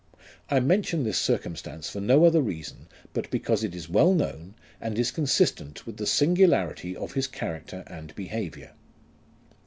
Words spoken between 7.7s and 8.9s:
and behaviour.